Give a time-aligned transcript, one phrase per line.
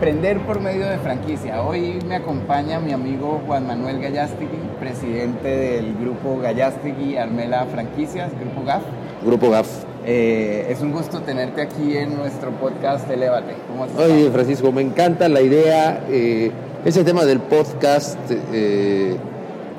[0.00, 1.62] Emprender por medio de franquicia.
[1.62, 8.64] Hoy me acompaña mi amigo Juan Manuel Gallastegui, presidente del grupo Gallastegui Armela Franquicias, Grupo
[8.64, 8.82] GAF.
[9.22, 9.68] Grupo GAF.
[10.06, 13.56] Eh, es un gusto tenerte aquí en nuestro podcast Elevate.
[13.68, 14.06] ¿Cómo estás?
[14.06, 16.02] Oye, Francisco, me encanta la idea.
[16.08, 16.50] Eh,
[16.86, 18.18] ese tema del podcast
[18.54, 19.18] eh,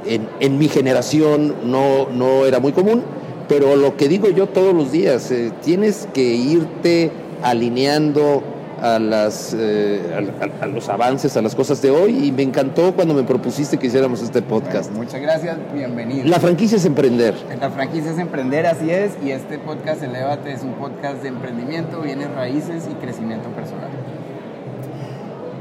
[0.06, 3.02] en, en, mi generación no, no era muy común,
[3.50, 5.34] pero lo que digo yo todos los días,
[5.64, 7.10] tienes que irte
[7.42, 8.44] alineando
[8.82, 13.14] a, las, eh, a, los avances, a las cosas de hoy y me encantó cuando
[13.14, 14.92] me propusiste que hiciéramos este podcast.
[14.92, 16.28] muchas gracias, bienvenido.
[16.28, 17.36] La franquicia es emprender.
[17.60, 22.02] La franquicia es emprender, así es, y este podcast, Elevate, es un podcast de emprendimiento,
[22.02, 23.90] bienes raíces y crecimiento personal.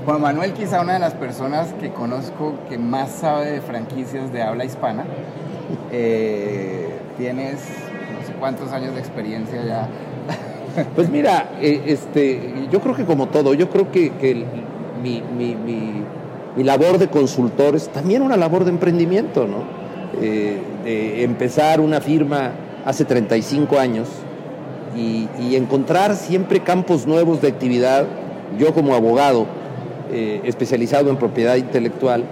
[0.07, 4.43] Juan Manuel, quizá una de las personas que conozco que más sabe de franquicias de
[4.43, 5.05] habla hispana.
[5.93, 7.57] Eh, tienes
[8.19, 9.89] no sé cuántos años de experiencia ya
[10.95, 14.45] pues mira, eh, este, yo creo que como todo, yo creo que,
[15.03, 15.23] mi,
[16.63, 19.65] labor de consultor es también una labor de emprendimiento, ¿no?
[20.21, 22.53] Eh, de empezar una firma
[22.85, 24.09] hace 35 años
[24.97, 28.07] y, encontrar siempre campos nuevos de actividad.
[28.59, 29.47] Yo como abogado
[30.13, 32.25] eh, especializado en propiedad intelectual,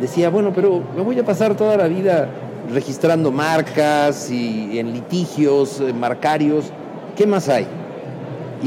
[0.00, 2.28] decía, bueno, pero me voy a pasar toda la vida
[2.72, 6.66] registrando marcas y en litigios marcarios.
[7.14, 7.66] ¿Qué más hay?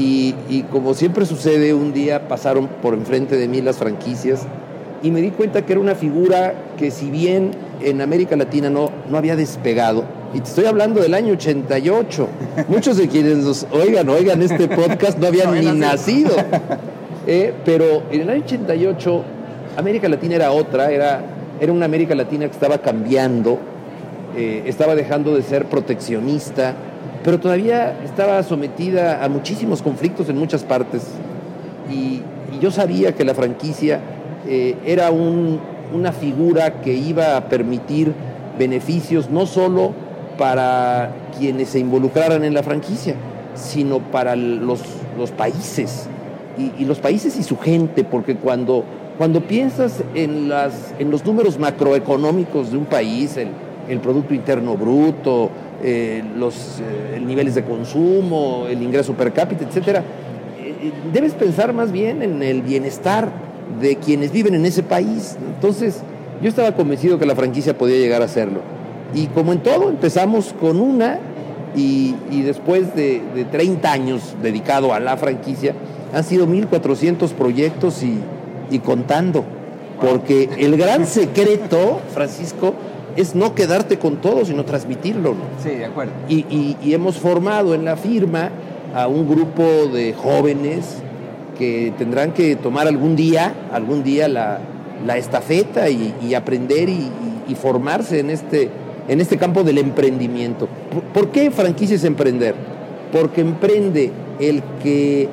[0.02, 4.46] Y, como siempre sucede, un día pasaron por enfrente de mí las franquicias
[5.02, 7.50] y me di cuenta que era una figura que si bien
[7.82, 12.28] en América Latina no, no había despegado, y te estoy hablando del año 88,
[12.68, 16.32] muchos de quienes nos oigan, oigan este podcast no habían ni nacido,
[17.26, 19.24] eh, pero en el año 88
[19.76, 21.22] América Latina era otra, era,
[21.60, 23.58] era una América Latina que estaba cambiando,
[24.36, 26.74] eh, estaba dejando de ser proteccionista,
[27.24, 31.02] pero todavía estaba sometida a muchísimos conflictos en muchas partes.
[31.90, 32.22] Y,
[32.60, 34.00] yo sabía que la franquicia
[34.46, 38.12] eh, era una figura que iba a permitir
[38.58, 39.92] beneficios no solo
[40.36, 43.14] para quienes se involucraran en la franquicia,
[43.54, 44.82] sino para los,
[45.38, 46.06] países,
[46.58, 48.84] y, los países y su gente, porque cuando,
[49.16, 55.50] cuando piensas en, los números macroeconómicos de un país, el Producto Interno Bruto,
[55.82, 60.02] eh, los eh, niveles de consumo, el ingreso per cápita, etcétera,
[60.58, 63.30] eh, debes pensar más bien en el bienestar
[63.80, 65.38] de quienes viven en ese país.
[65.54, 66.02] Entonces,
[66.42, 68.60] yo estaba convencido que la franquicia podía llegar a hacerlo.
[69.14, 71.18] Y como en todo, empezamos con una
[71.74, 75.74] y, después de, 30 años dedicado a la franquicia,
[76.12, 78.18] han sido 1.400 proyectos y,
[78.70, 79.44] y contando.
[80.00, 82.74] Porque el gran secreto, Francisco,
[83.20, 85.34] es no quedarte con todo, sino transmitirlo.
[85.62, 86.12] Sí, de acuerdo.
[86.28, 88.50] Y, hemos formado en la firma
[88.94, 90.96] a un grupo de jóvenes
[91.58, 94.60] que tendrán que tomar algún día, algún día la,
[95.16, 97.10] estafeta y, aprender y,
[97.60, 98.70] formarse en este,
[99.08, 100.68] en este campo del emprendimiento.
[101.12, 102.54] ¿Por, qué franquicia es emprender?
[103.12, 105.28] Porque emprende el que,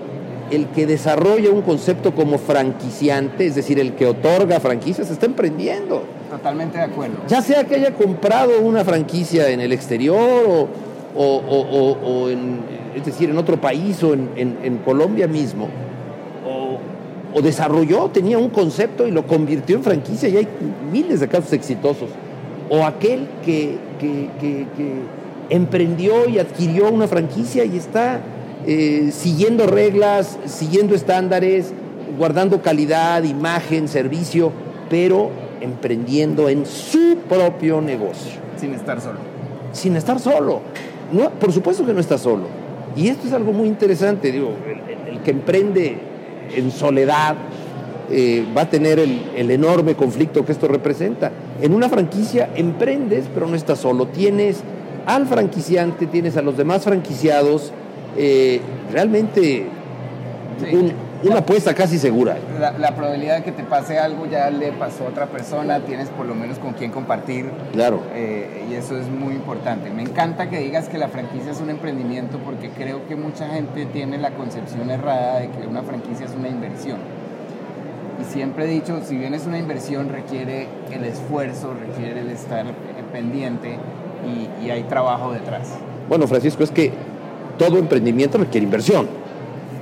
[0.52, 6.04] el que desarrolla un concepto como franquiciante, es decir, el que otorga franquicias, está emprendiendo.
[6.30, 7.18] Totalmente de acuerdo.
[7.28, 10.68] Ya sea que haya comprado una franquicia en el exterior
[11.16, 12.60] o, en,
[12.96, 15.68] es decir, en otro país o en, Colombia mismo,
[16.46, 20.48] o, desarrolló, tenía un concepto y lo convirtió en franquicia y hay
[20.92, 22.10] miles de casos exitosos.
[22.70, 23.78] O aquel que,
[25.50, 28.20] emprendió y adquirió una franquicia y está
[28.68, 31.72] eh, siguiendo reglas, siguiendo estándares,
[32.18, 34.52] guardando calidad, imagen, servicio,
[34.90, 38.34] pero emprendiendo en su propio negocio.
[38.58, 39.20] Sin estar solo.
[39.72, 40.62] Sin estar solo.
[41.12, 42.48] No, por supuesto que no está solo.
[42.96, 44.32] Y esto es algo muy interesante.
[44.32, 44.52] Digo,
[45.10, 45.98] el, que emprende
[46.56, 47.36] en soledad
[48.10, 51.32] eh, va a tener el, enorme conflicto que esto representa.
[51.62, 54.08] En una franquicia emprendes, pero no estás solo.
[54.08, 54.62] Tienes
[55.06, 57.72] al franquiciante, tienes a los demás franquiciados.
[58.18, 58.62] Eh,
[58.92, 59.66] realmente
[60.72, 60.92] un,
[61.24, 62.38] una apuesta casi segura.
[62.80, 66.26] La, probabilidad de que te pase algo ya le pasó a otra persona, tienes por
[66.26, 67.50] lo menos con quién compartir.
[67.74, 68.02] Claro.
[68.14, 69.90] Eh, y eso es muy importante.
[69.90, 73.86] Me encanta que digas que la franquicia es un emprendimiento porque creo que mucha gente
[73.86, 76.98] tiene la concepción errada de que una franquicia es una inversión.
[78.20, 82.66] Y siempre he dicho, si bien es una inversión, requiere el esfuerzo, requiere el estar
[83.12, 83.78] pendiente
[84.26, 85.70] y, y hay trabajo detrás.
[86.10, 86.92] Bueno, Francisco, es que
[87.58, 89.08] todo emprendimiento requiere inversión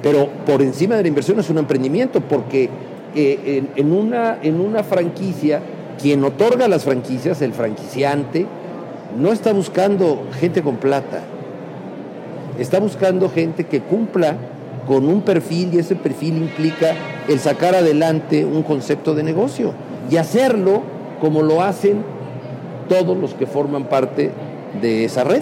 [0.06, 2.70] pero por encima de la inversión es un emprendimiento, porque
[3.16, 5.62] eh, en, una, en una franquicia,
[6.00, 8.46] quien otorga las franquicias, el franquiciante,
[9.18, 11.22] no está buscando gente con plata,
[12.60, 14.36] está buscando gente que cumpla
[14.86, 16.94] con un perfil y ese perfil implica
[17.28, 19.74] el sacar adelante un concepto de negocio
[20.12, 20.84] y hacerlo
[21.20, 22.04] como lo hacen
[22.88, 24.30] todos los que forman parte
[24.80, 25.42] de esa red.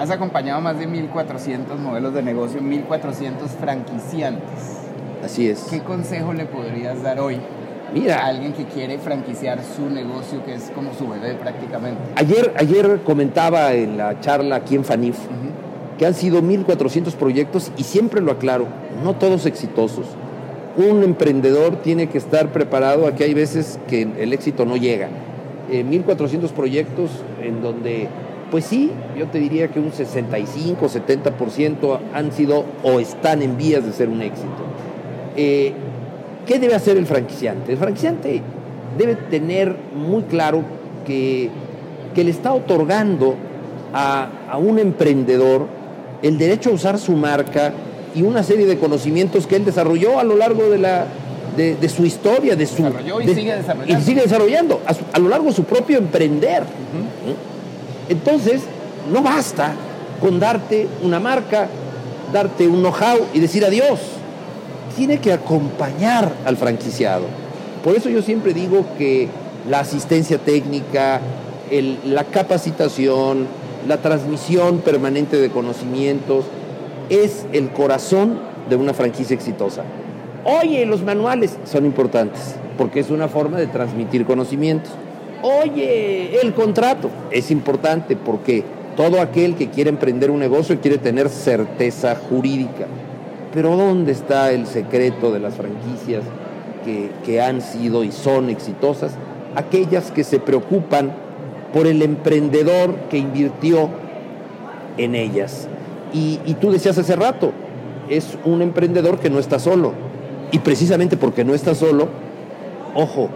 [0.00, 4.78] Has acompañado más de 1.400 modelos de negocio, 1.400 franquiciantes.
[5.22, 5.64] Así es.
[5.64, 7.38] ¿Qué consejo le podrías dar hoy
[7.92, 12.00] Mira, a alguien que quiere franquiciar su negocio, que es como su bebé prácticamente?
[12.16, 15.18] Ayer, ayer comentaba en la charla aquí en Fanif
[15.98, 18.68] que han sido 1.400 proyectos y siempre lo aclaro,
[19.04, 20.06] no todos exitosos.
[20.78, 25.10] Un emprendedor tiene que estar preparado a que hay veces que el éxito no llega.
[25.70, 27.10] 1.400 proyectos
[27.42, 28.08] en donde
[28.50, 33.84] pues sí, yo te diría que un 65, 70% han sido o están en vías
[33.84, 34.48] de ser un éxito.
[35.36, 35.72] Eh,
[36.46, 37.72] ¿Qué debe hacer el franquiciante?
[37.72, 38.42] El franquiciante
[38.98, 40.62] debe tener muy claro
[41.06, 41.50] que,
[42.14, 43.36] que le está otorgando
[43.92, 45.66] a, un emprendedor
[46.22, 47.72] el derecho a usar su marca
[48.14, 51.06] y una serie de conocimientos que él desarrolló a lo largo de, la,
[51.56, 52.82] de, su historia, de su...
[53.22, 53.98] y sigue desarrollando.
[53.98, 54.80] Y sigue desarrollando,
[55.12, 56.64] a, lo largo de su propio emprender.
[58.10, 58.62] Entonces,
[59.10, 59.72] no basta
[60.20, 61.68] con darte una marca,
[62.32, 64.00] darte un know-how y decir adiós.
[64.96, 67.24] Tiene que acompañar al franquiciado.
[67.82, 69.28] Por eso yo siempre digo que
[69.68, 71.20] la asistencia técnica,
[72.04, 73.46] la capacitación,
[73.86, 76.44] la transmisión permanente de conocimientos
[77.08, 79.84] es el corazón de una franquicia exitosa.
[80.44, 84.90] Oye, los manuales son importantes porque es una forma de transmitir conocimientos.
[85.42, 88.62] Oye, el contrato es importante porque
[88.96, 92.86] todo aquel que quiere emprender un negocio quiere tener certeza jurídica.
[93.54, 96.24] Pero ¿dónde está el secreto de las franquicias
[97.24, 99.12] que, han sido y son exitosas?
[99.54, 101.12] Aquellas que se preocupan
[101.72, 103.88] por el emprendedor que invirtió
[104.98, 105.68] en ellas.
[106.12, 107.52] Y, y tú decías hace rato,
[108.10, 109.94] es un emprendedor que no está solo.
[110.52, 112.08] Y precisamente porque no está solo,
[112.94, 113.30] ojo,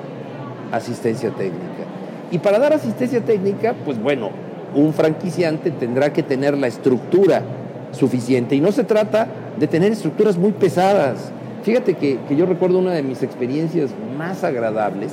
[0.72, 1.83] asistencia técnica.
[2.34, 4.30] Y para dar asistencia técnica, pues bueno,
[4.74, 7.42] un franquiciante tendrá que tener la estructura
[7.92, 8.56] suficiente.
[8.56, 11.30] Y no se trata de tener estructuras muy pesadas.
[11.62, 15.12] Fíjate que, yo recuerdo una de mis experiencias más agradables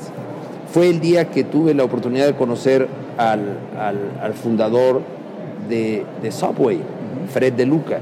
[0.74, 2.88] fue el día que tuve la oportunidad de conocer
[3.20, 5.04] al, fundador
[5.70, 6.80] de, Subway,
[7.32, 8.00] Fred De Luca.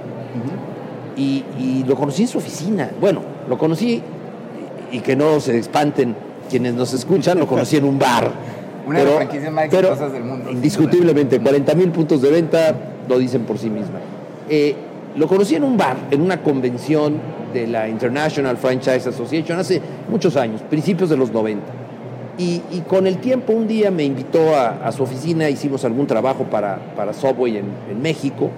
[1.17, 2.89] y, y, lo conocí en su oficina.
[3.01, 4.01] Bueno, lo conocí,
[4.93, 6.15] y que no se espanten
[6.49, 8.31] quienes nos escuchan, lo conocí en un bar.
[8.89, 10.49] Una de las franquicias más exitosas del mundo.
[10.49, 12.75] Indiscutiblemente, 40 mil puntos de venta
[13.07, 13.99] lo dicen por sí misma.
[14.49, 14.75] Eh,
[15.15, 17.17] lo conocí en un bar, en una convención
[17.53, 21.63] de la International Franchise Association hace muchos años, principios de los 90.
[22.39, 26.79] Y, con el tiempo un día me invitó a, su oficina, hicimos algún trabajo para,
[26.95, 28.49] para Subway en, México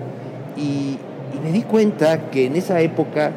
[0.55, 0.97] y,
[1.43, 3.31] me di cuenta que en esa época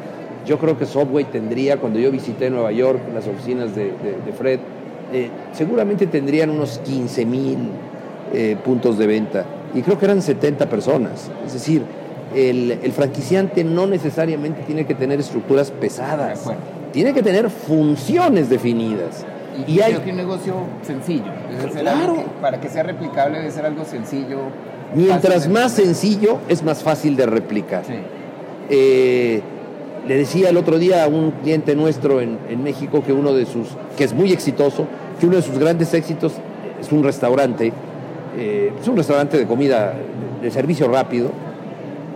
[0.45, 3.93] yo creo que Subway tendría, cuando yo visité Nueva York, las oficinas de
[4.37, 4.59] Fred,
[5.13, 7.57] eh, seguramente tendrían unos 15 mil
[8.33, 11.29] eh, puntos de venta y creo que eran 70 personas.
[11.45, 11.83] Es decir,
[12.33, 16.43] el, franquiciante no necesariamente tiene que tener estructuras pesadas,
[16.91, 19.25] tiene que tener funciones definidas.
[19.67, 19.95] Y, hay...
[19.95, 21.31] que un negocio sencillo.
[21.79, 22.23] claro.
[22.41, 24.39] para que sea replicable debe ser algo sencillo.
[24.93, 27.83] Mientras más sencillo es más fácil de replicar.
[28.69, 29.41] Eh,
[30.07, 33.67] le decía el otro día a un cliente nuestro en, México que uno de sus,
[33.97, 34.85] que es muy exitoso,
[35.19, 36.33] que uno de sus grandes éxitos
[36.79, 37.71] es un restaurante,
[38.37, 39.93] eh, es un restaurante de comida,
[40.41, 41.31] de, servicio rápido,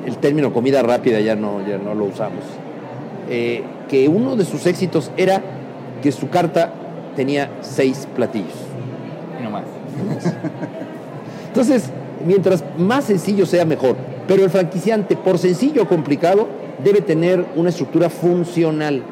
[0.06, 2.44] el término comida rápida ya no, ya no lo usamos,
[3.30, 5.42] eh, que uno de sus éxitos era
[6.02, 6.74] que su carta
[7.16, 8.54] tenía seis platillos.
[9.40, 9.66] Y no más.
[11.48, 11.90] Entonces,
[12.26, 13.96] mientras más sencillo sea, mejor.
[14.28, 16.48] Pero el franquiciante, por sencillo o complicado,
[16.84, 19.04] debe tener una estructura funcional,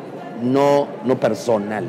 [0.41, 1.85] no, no personal.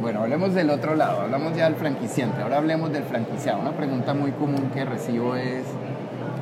[0.00, 3.60] Bueno, hablemos del otro lado, hablamos ya del franquiciante, ahora hablemos del franquiciado.
[3.60, 5.64] Una pregunta muy común que recibo es,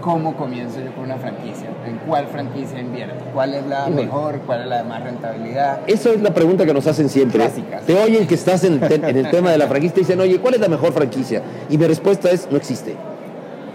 [0.03, 1.71] ¿cómo comienzo yo con una franquicia?
[1.87, 3.25] ¿En cuál franquicia invierto?
[3.33, 4.41] ¿Cuál es la mejor?
[4.41, 5.81] ¿Cuál es la de más rentabilidad?
[5.87, 7.49] Esa es la pregunta que nos hacen siempre.
[7.87, 10.39] Te oyen que estás en el, en el tema de la franquicia y dicen, oye,
[10.41, 11.41] ¿cuál es la mejor franquicia?
[11.71, 12.95] Y mi respuesta es, no existe.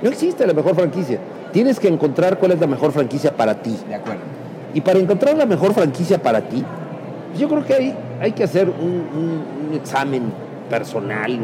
[0.03, 1.19] No existe la mejor franquicia.
[1.51, 3.75] Tienes que encontrar cuál es la mejor franquicia para ti.
[3.87, 4.21] De acuerdo.
[4.73, 6.63] Y para encontrar la mejor franquicia para ti,
[7.37, 10.31] yo creo que hay, hay que hacer un, examen
[10.69, 11.39] personal,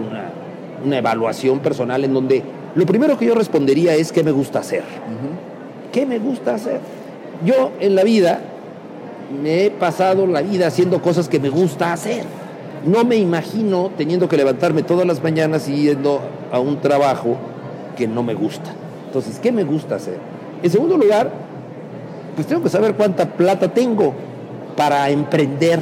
[0.83, 2.43] una, evaluación personal en donde
[2.75, 4.83] lo primero que yo respondería es qué me gusta hacer.
[5.91, 6.79] ¿Qué me gusta hacer?
[7.45, 8.41] Yo en la vida
[9.41, 12.23] me he pasado la vida haciendo cosas que me gusta hacer.
[12.85, 17.37] No me imagino teniendo que levantarme todas las mañanas y yendo a un trabajo
[17.97, 18.71] que no me gusta.
[19.07, 20.17] Entonces, ¿qué me gusta hacer?
[20.61, 21.31] En segundo lugar,
[22.35, 24.13] pues tengo que saber cuánta plata tengo
[24.75, 25.81] para emprender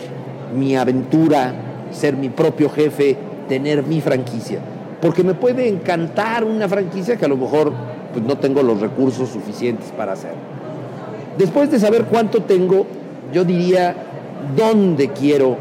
[0.56, 1.54] mi aventura,
[1.92, 3.18] ser mi propio jefe,
[3.50, 4.60] tener mi franquicia.
[5.02, 7.74] Porque me puede encantar una franquicia que a lo mejor
[8.14, 10.34] pues, no tengo los recursos suficientes para hacer.
[11.38, 12.86] Después de saber cuánto tengo,
[13.34, 13.96] yo diría
[14.56, 15.58] dónde quiero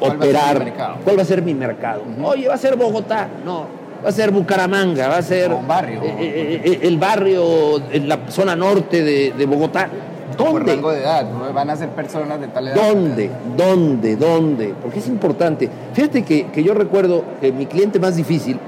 [0.00, 0.72] operar,
[1.04, 2.02] cuál va a ser mi mercado.
[2.22, 6.02] Oye, va a ser Bogotá, no, va a ser Bucaramanga, va a ser un barrio.
[6.02, 9.88] Eh, eh, eh, el barrio en la zona norte de, Bogotá.
[10.36, 10.76] ¿Dónde?
[10.76, 12.76] rango de edad, van a ser personas de tal edad.
[12.76, 13.30] ¿Dónde?
[13.56, 14.16] ¿Dónde?
[14.16, 14.74] ¿Dónde?
[14.80, 15.68] Porque es importante.
[15.94, 18.58] Fíjate que, que yo recuerdo que mi cliente más difícil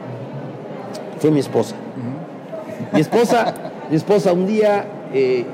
[1.21, 1.77] fue mi esposa.
[2.93, 3.55] Mi esposa,
[3.91, 4.85] mi esposa un día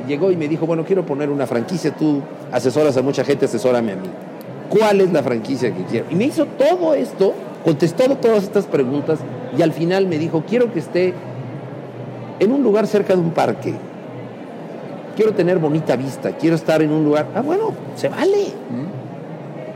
[0.09, 3.93] llegó y me dijo, bueno, quiero poner una franquicia, tú asesoras a mucha gente, asesórame
[3.93, 4.09] a mí.
[4.71, 6.07] ¿Cuál es la franquicia que quiero?
[6.11, 9.19] Y me hizo todo esto, contestó todas estas preguntas
[9.57, 11.15] y al final me dijo, quiero que esté
[12.39, 13.75] en un lugar cerca de un parque.
[15.15, 17.29] Quiero tener bonita vista, quiero estar en un lugar...
[17.35, 18.49] Ah, bueno, se vale.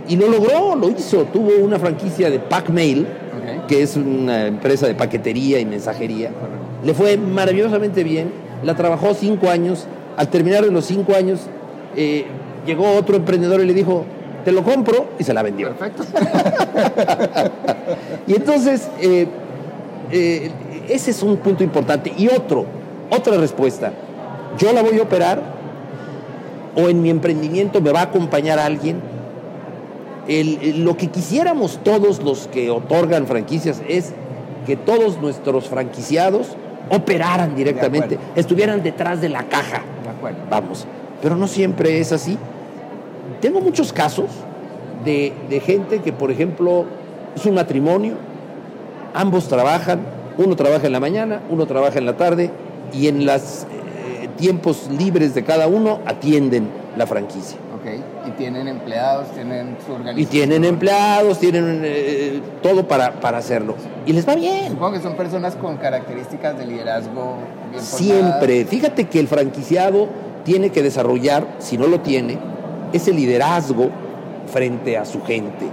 [0.07, 1.25] Y lo logró, lo hizo.
[1.25, 3.07] Tuvo una franquicia de Packmail,
[3.67, 6.31] que es una empresa de paquetería y mensajería.
[6.85, 8.31] Le fue maravillosamente bien.
[8.63, 9.87] La trabajó cinco años.
[10.17, 11.41] Al terminar de los cinco años,
[11.97, 12.27] eh,
[12.67, 14.05] llegó otro emprendedor y le dijo,
[14.45, 15.73] te lo compro y se la vendió.
[15.75, 16.05] Perfecto.
[18.27, 19.27] y entonces, eh,
[20.11, 20.51] eh,
[20.89, 22.13] ese es un punto importante.
[22.17, 22.67] Y otro,
[23.11, 23.93] otra respuesta.
[24.59, 25.43] ¿Yo la voy a operar?
[26.77, 29.11] ¿O en mi emprendimiento me va a acompañar alguien?
[30.77, 34.13] lo que quisiéramos todos los que otorgan franquicias es
[34.65, 36.49] que todos nuestros franquiciados
[36.91, 39.83] operaran directamente, estuvieran detrás de la caja.
[40.51, 40.87] Vamos,
[41.23, 42.39] pero no siempre es así.
[43.41, 44.27] Tengo muchos casos
[45.05, 45.33] de,
[45.65, 46.85] gente que, por ejemplo,
[47.35, 48.15] es un matrimonio,
[49.15, 50.01] ambos trabajan,
[50.39, 52.51] uno trabaja en la mañana, uno trabaja en la tarde
[52.93, 57.59] y en los eh, tiempos libres de cada uno atienden la franquicia.
[57.75, 60.21] Ok, y tienen empleados, tienen su organización.
[60.21, 63.75] Y tienen empleados, tienen eh, todo para, para, hacerlo.
[64.07, 64.73] Y les va bien.
[64.73, 67.37] Supongo que son personas con características de liderazgo
[67.71, 68.65] bien Siempre.
[68.65, 70.09] Fíjate que el franquiciado
[70.45, 72.39] tiene que desarrollar, si no lo tiene,
[72.93, 73.91] ese liderazgo
[74.47, 75.67] frente a su gente.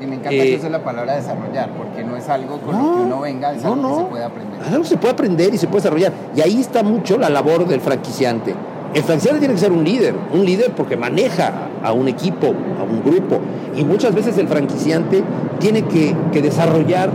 [0.00, 3.00] Y me encanta que use la palabra desarrollar, porque no es algo con lo que
[3.00, 4.62] uno venga, es algo que se puede aprender.
[4.62, 6.12] algo que se puede aprender y se puede desarrollar.
[6.36, 8.54] Y ahí está mucho la labor del franquiciante.
[8.94, 11.52] El franquiciante tiene que ser un líder, un líder porque maneja
[11.82, 13.40] a un equipo, a un grupo.
[13.76, 15.22] Y muchas veces el franquiciante
[15.58, 17.10] tiene que, que desarrollar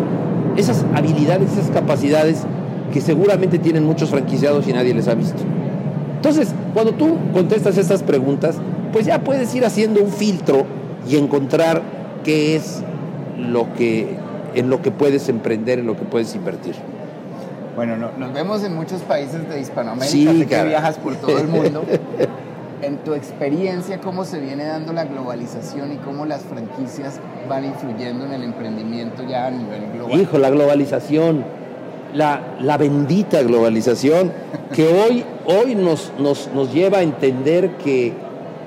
[0.56, 2.44] esas habilidades, esas capacidades
[2.92, 5.42] que seguramente tienen muchos franquiciados y nadie les ha visto.
[6.16, 8.58] Entonces, cuando tú contestas estas preguntas,
[8.92, 10.66] pues ya puedes ir haciendo un filtro
[11.10, 11.82] y encontrar
[12.24, 12.82] qué es
[13.38, 14.16] lo que,
[14.56, 16.76] en lo que puedes emprender, en lo que puedes invertir.
[17.76, 21.84] Bueno, nos vemos en muchos países de Hispanoamérica, sí, que viajas por todo el mundo.
[22.82, 28.26] en tu experiencia, ¿cómo se viene dando la globalización y cómo las franquicias van influyendo
[28.26, 30.20] en el emprendimiento ya a nivel global?
[30.20, 31.44] Hijo, la globalización,
[32.14, 34.32] la, la bendita globalización,
[34.74, 38.14] que hoy, hoy nos, nos, nos lleva a entender que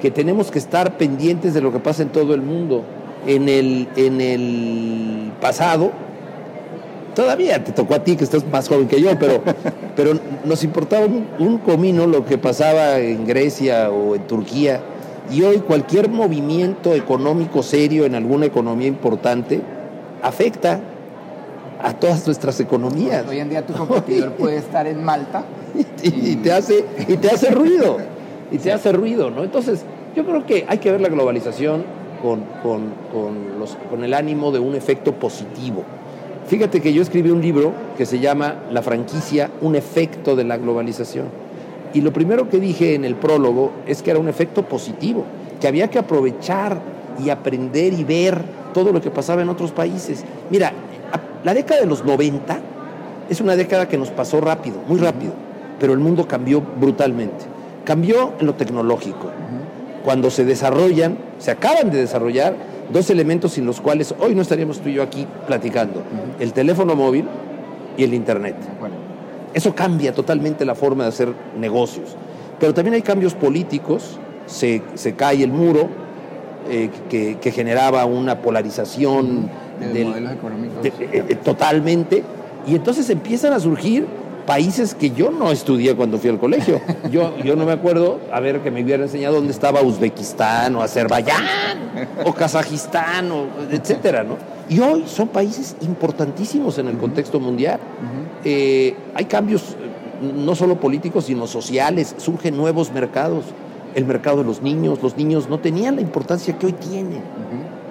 [0.00, 2.84] que tenemos que estar pendientes de lo que pasa en todo el mundo.
[3.26, 5.90] En el, en el pasado,
[7.16, 9.42] todavía te tocó a ti que estás más joven que yo, pero,
[9.96, 10.12] pero
[10.44, 14.80] nos importaba un, comino lo que pasaba en Grecia o en Turquía.
[15.32, 19.60] Y hoy cualquier movimiento económico serio en alguna economía importante
[20.22, 20.80] afecta
[21.82, 23.24] a todas nuestras economías.
[23.28, 25.44] Hoy en día tu competidor puede estar en Malta
[26.02, 27.98] y, te hace y te hace ruido
[28.50, 29.42] y te hace ruido, ¿no?
[29.42, 31.84] Entonces, yo creo que hay que ver la globalización
[32.26, 32.42] con,
[33.12, 35.84] con, los, con el ánimo de un efecto positivo.
[36.48, 40.56] Fíjate que yo escribí un libro que se llama La franquicia, un efecto de la
[40.56, 41.26] globalización.
[41.94, 45.24] Y lo primero que dije en el prólogo es que era un efecto positivo,
[45.60, 46.80] que había que aprovechar
[47.24, 48.42] y aprender y ver
[48.74, 50.24] todo lo que pasaba en otros países.
[50.50, 50.72] Mira,
[51.44, 52.58] la década de los 90
[53.30, 55.32] es una década que nos pasó rápido, muy rápido,
[55.78, 57.44] pero el mundo cambió brutalmente.
[57.84, 59.30] Cambió en lo tecnológico.
[60.06, 62.54] Cuando se desarrollan, se acaban de desarrollar
[62.92, 66.00] dos elementos sin los cuales hoy no estaríamos tú y yo aquí platicando.
[66.38, 67.24] El teléfono móvil
[67.96, 68.54] y el Internet.
[69.52, 72.14] Eso cambia totalmente la forma de hacer negocios.
[72.60, 74.80] Pero también hay cambios políticos, se,
[75.16, 75.88] cae el muro
[76.70, 79.50] eh, que, generaba una polarización
[79.92, 80.86] de modelos económicos.
[80.86, 82.22] Eh, eh, totalmente.
[82.64, 84.06] Y entonces empiezan a surgir
[84.46, 86.80] países que yo no estudié cuando fui al colegio.
[87.10, 90.82] Yo, yo no me acuerdo, a ver, que me hubiera enseñado dónde estaba Uzbekistán o
[90.82, 91.44] Azerbaiyán
[92.24, 94.36] o Kazajistán, o etcétera, ¿no?
[94.68, 97.78] Y hoy son países importantísimos en el contexto mundial.
[98.44, 99.76] Eh, hay cambios
[100.20, 103.44] no solo políticos, sino sociales, surgen nuevos mercados.
[103.94, 107.22] El mercado de los niños, los niños no tenían la importancia que hoy tienen.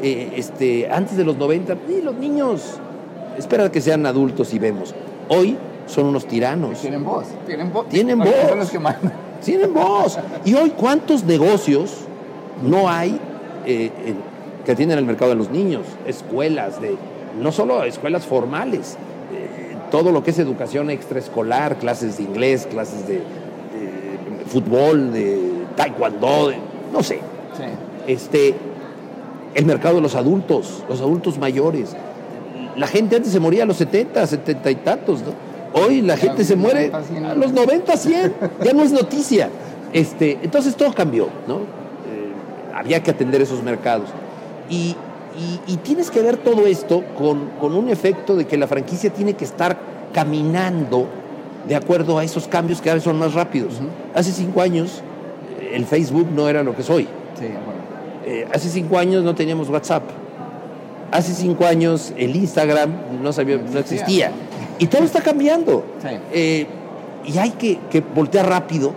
[0.02, 2.62] Eh, este, antes de los 90, los niños,
[3.38, 4.94] espera que sean adultos y vemos.
[5.30, 6.80] Hoy son unos tiranos.
[6.80, 7.90] Tienen voz, tienen voz.
[7.90, 8.30] Tienen voz.
[8.50, 9.14] Son los que mandan.
[9.44, 10.18] Tienen voz.
[10.44, 11.92] Y hoy, ¿cuántos negocios
[12.64, 13.20] no hay
[13.66, 13.92] eh,
[14.66, 15.84] que atienden el mercado de los niños?
[16.06, 16.96] Escuelas, de,
[17.40, 18.98] no solo escuelas formales,
[19.34, 23.22] eh, todo lo que es educación extraescolar, clases de inglés, clases de,
[24.48, 26.54] fútbol, de taekwondo,
[26.92, 27.20] no sé.
[28.08, 28.56] Este,
[29.54, 31.96] el mercado de los adultos, los adultos mayores.
[32.76, 35.55] La gente antes se moría a los 70, 70 y tantos, ¿no?
[35.78, 39.50] Hoy la gente se muere a los 90, 100, ya no es noticia.
[39.92, 41.58] Este, entonces todo cambió, ¿no?
[41.58, 42.32] Eh,
[42.74, 44.08] había que atender esos mercados.
[44.70, 44.96] Y,
[45.84, 49.78] tienes que ver todo esto con, un efecto de que la franquicia tiene que estar
[50.14, 51.08] caminando
[51.68, 53.74] de acuerdo a esos cambios que a veces son más rápidos.
[54.14, 55.02] Hace cinco años
[55.74, 57.04] el Facebook no era lo que soy.
[57.38, 57.82] Sí, bueno.
[58.26, 60.04] Eh, hace cinco años no teníamos WhatsApp.
[61.12, 64.32] Hace cinco años el Instagram no, sabía, no existía.
[64.80, 65.86] Y todo está cambiando.
[66.32, 66.68] Eh,
[67.26, 67.80] y hay que,
[68.14, 68.94] voltear rápido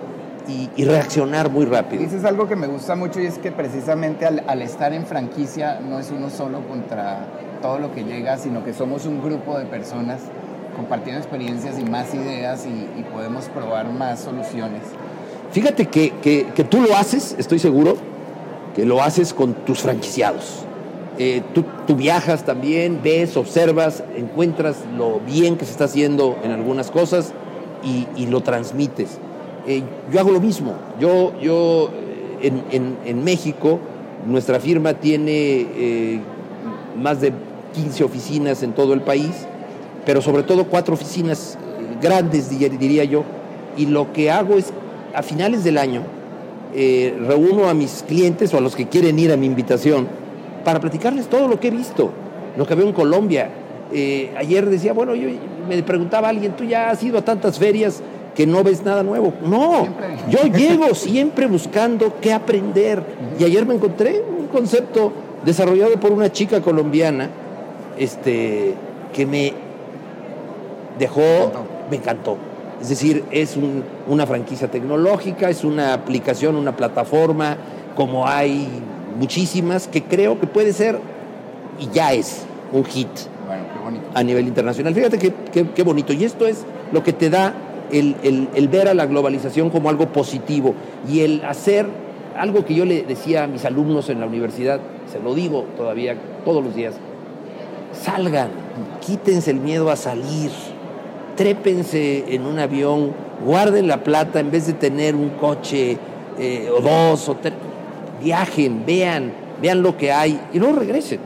[0.77, 2.03] y, reaccionar muy rápido.
[2.03, 5.99] Dices algo que me gusta mucho y es que precisamente al, estar en franquicia no
[5.99, 7.27] es uno solo contra
[7.61, 10.21] todo lo que llega, sino que somos un grupo de personas
[10.77, 14.83] compartiendo experiencias y más ideas y, podemos probar más soluciones.
[15.51, 17.97] Fíjate que, que, tú lo haces, estoy seguro,
[18.77, 20.68] que lo haces con tus franquiciados.
[21.21, 26.93] Eh, tú, viajas también, ves, observas, encuentras lo bien que se está haciendo en algunas
[26.93, 27.33] cosas
[27.83, 29.19] y, lo transmites.
[29.67, 29.83] Eh,
[30.13, 30.75] yo hago lo mismo.
[31.01, 31.91] Yo, yo
[32.41, 33.81] en, México,
[34.29, 36.21] nuestra firma tiene eh,
[36.97, 37.33] más de
[37.75, 39.33] 15 oficinas en todo el país,
[40.07, 41.59] pero sobre todo cuatro oficinas
[42.01, 43.25] grandes, diría yo.
[43.77, 44.73] Y lo que hago es,
[45.13, 46.03] a finales del año,
[46.73, 50.07] reúno a mis clientes o a los que quieren ir a mi invitación,
[50.65, 52.11] para platicarles todo lo que he visto,
[52.57, 53.51] lo que veo en Colombia.
[53.93, 55.29] Eh, ayer decía, bueno, yo
[55.69, 58.03] me preguntaba alguien, tú ya has ido a tantas ferias
[58.35, 59.33] que no ves nada nuevo.
[59.45, 59.89] No,
[60.31, 63.03] yo llego siempre buscando qué aprender.
[63.39, 65.13] Y ayer me encontré un concepto
[65.45, 67.31] desarrollado por una chica colombiana
[67.97, 68.75] este,
[69.13, 69.53] que me
[70.99, 71.51] dejó,
[71.91, 72.37] me encantó.
[72.81, 73.57] Es decir, es
[74.07, 77.57] una franquicia tecnológica, es una aplicación, una plataforma,
[77.97, 78.69] como hay
[79.19, 80.99] muchísimas, que creo que puede ser
[81.79, 83.09] y ya es un hit
[84.15, 84.95] a nivel internacional.
[84.95, 86.13] Fíjate qué, bonito.
[86.13, 87.55] Y esto es lo que te da
[87.91, 90.75] el, ver a la globalización como algo positivo
[91.09, 91.87] y el hacer
[92.37, 96.17] algo que yo le decía a mis alumnos en la universidad, se lo digo todavía
[96.45, 96.95] todos los días,
[97.93, 98.51] salgan,
[99.05, 100.51] quítense el miedo a salir,
[101.37, 103.13] trépense en un avión,
[103.45, 105.99] guarden la plata en vez de tener un coche
[106.39, 107.55] eh, o dos o tres
[108.21, 111.21] viajen, vean, vean lo que hay y luego regresen.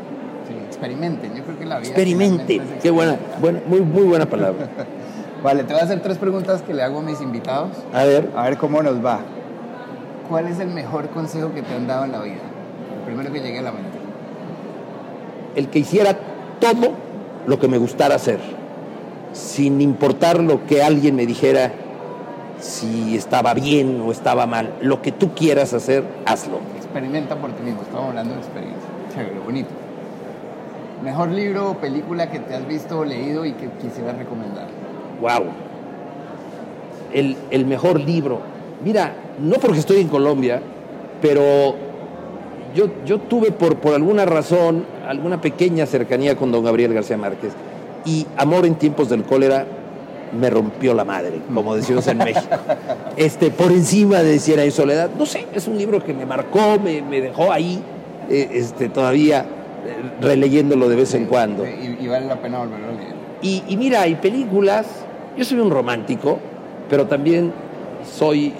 [0.48, 1.88] Sí, experimenten, yo creo que la vida.
[1.88, 4.68] Experimenten, qué buena, buena, muy, muy buena palabra.
[5.42, 7.76] vale, te voy a hacer tres preguntas que le hago a mis invitados.
[7.92, 8.30] A ver.
[8.36, 9.20] A ver cómo nos va.
[10.28, 12.40] ¿Cuál es el mejor consejo que te han dado en la vida?
[12.98, 13.98] El primero que llegue a la mente.
[15.54, 16.16] El que hiciera
[16.58, 16.92] todo
[17.46, 18.38] lo que me gustara hacer,
[19.32, 21.72] sin importar lo que alguien me dijera
[22.60, 24.72] si estaba bien o estaba mal.
[24.80, 26.60] Lo que tú quieras hacer, hazlo
[26.92, 27.80] experimenta por ti mismo.
[27.82, 28.88] Estamos hablando de experiencia.
[29.14, 29.70] Chévere, bonito.
[31.02, 34.68] Mejor libro o película que te has visto o leído y que quisieras recomendar.
[35.20, 35.46] Wow.
[37.12, 38.40] El, el mejor libro.
[38.84, 40.60] Mira, no porque estoy en Colombia,
[41.22, 41.74] pero
[42.74, 47.52] yo, yo tuve por, por alguna razón alguna pequeña cercanía con don Gabriel García Márquez.
[48.04, 49.66] Y Amor en tiempos del cólera
[50.38, 52.48] me rompió la madre, como decimos en México.
[53.14, 56.78] Este, por encima de Sierra y Soledad, no sé, es un libro que me marcó,
[56.82, 57.82] me, dejó ahí,
[58.30, 61.66] eh, este, todavía eh, releyéndolo de vez en cuando.
[61.66, 63.14] Y, vale la pena volverlo a leer.
[63.42, 64.86] Y, mira, hay películas,
[65.36, 66.38] yo soy un romántico,
[66.88, 67.52] pero también
[68.10, 68.54] soy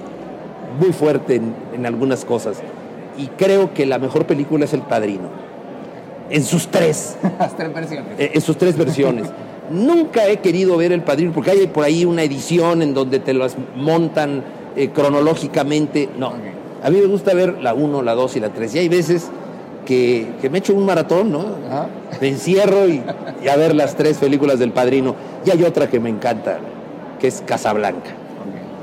[0.79, 2.59] muy fuerte en, en algunas cosas.
[3.17, 5.31] Y creo que la mejor película es El Padrino.
[6.29, 7.17] En sus tres.
[7.39, 8.19] Las tres versiones.
[8.19, 9.29] Eh, en sus tres versiones.
[9.73, 13.33] Nunca he querido ver El Padrino porque hay por ahí una edición en donde te
[13.33, 14.45] las montan
[14.77, 16.09] eh, cronológicamente.
[16.19, 16.33] No.
[16.83, 18.75] A mí me gusta ver la 1, la 2 y la 3.
[18.75, 19.31] Y hay veces
[19.85, 21.45] que, me echo un maratón, ¿no?
[22.21, 23.03] Me encierro y,
[23.49, 25.15] a ver las tres películas del Padrino.
[25.45, 26.59] Y hay otra que me encanta,
[27.21, 28.11] que es Casablanca.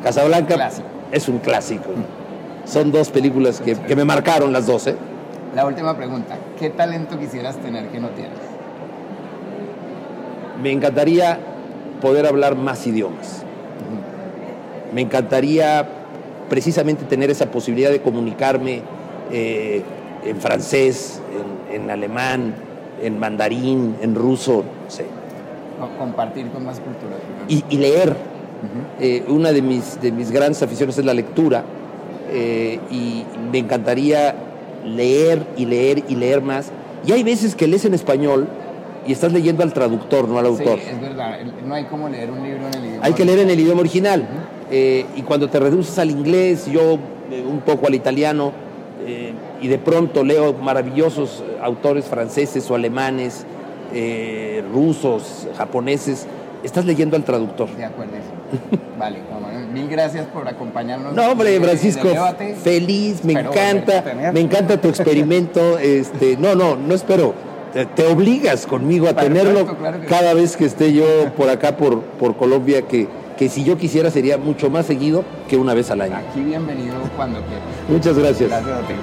[0.04, 0.72] Casablanca
[1.12, 1.90] es un clásico.
[2.66, 4.96] Son dos películas que, que me marcaron las dos, ¿eh?
[5.56, 6.38] La última pregunta.
[6.60, 8.49] ¿Qué talento quisieras tener que no tienes?
[10.62, 11.40] Me encantaría
[12.02, 13.44] poder hablar más idiomas.
[14.94, 15.88] me encantaría
[16.50, 18.82] precisamente tener esa posibilidad de comunicarme
[19.32, 19.84] eh,
[20.26, 21.22] en francés,
[21.72, 22.56] en, en, alemán,
[23.02, 25.06] en mandarín, en ruso, no sé.
[25.98, 27.20] Compartir con más culturas.
[27.48, 28.16] Y, y leer.
[29.00, 31.64] eh, una de mis, de mis grandes aficiones es la lectura
[32.32, 34.36] eh, y me encantaría
[34.86, 36.72] leer y leer y leer más.
[37.06, 38.48] Y hay veces que lees en español
[39.08, 40.80] y estás leyendo al traductor, no al autor.
[40.80, 41.40] Sí, es verdad.
[41.66, 43.06] No hay como leer un libro en el idioma.
[43.06, 44.28] Hay que leer en el idioma original.
[44.72, 47.00] Eh, y cuando te reduces al inglés, yo
[47.32, 48.52] eh, un poco al italiano,
[49.06, 53.46] eh, y de pronto leo maravillosos autores franceses o alemanes,
[53.94, 56.28] eh, rusos, japoneses,
[56.64, 57.70] estás leyendo al traductor.
[57.76, 58.14] De acuerdo.
[59.00, 59.20] vale,
[59.74, 61.14] mil gracias por acompañarnos.
[61.14, 62.10] No, hombre, Francisco,
[62.64, 65.78] feliz, me encanta, me encanta tu experimento.
[65.78, 67.34] Este, no, no, no espero.
[67.74, 71.06] Te, te obligas conmigo a Perfecto, tenerlo claro que cada vez que esté yo
[71.38, 75.58] por acá, por, por Colombia, que, que si yo quisiera sería mucho más seguido que
[75.58, 76.16] una vez al año.
[76.16, 77.64] Aquí bienvenido cuando quieras.
[77.88, 78.50] Muchas gracias.
[78.50, 78.94] Gracias a ti.